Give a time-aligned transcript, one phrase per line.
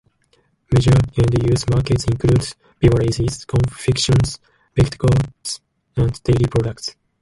[0.71, 4.39] Major end-use markets include beverages, confections,
[4.73, 5.61] baked goods,
[5.95, 6.95] and dairy products.